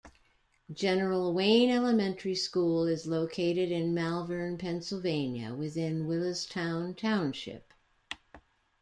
[0.73, 7.71] General Wayne Elementary School is located in Malvern, Pennsylvania, within Willistown Township.